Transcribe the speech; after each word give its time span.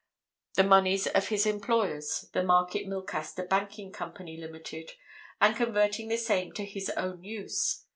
the 0.55 0.63
moneys 0.63 1.05
of 1.05 1.27
his 1.27 1.45
employers, 1.45 2.25
the 2.33 2.41
Market 2.41 2.87
Milcaster 2.87 3.45
Banking 3.47 3.91
Company 3.91 4.35
Ltd., 4.35 4.93
and 5.39 5.55
converting 5.55 6.07
the 6.07 6.17
same 6.17 6.51
to 6.53 6.65
his 6.65 6.89
own 6.97 7.23
use. 7.23 7.85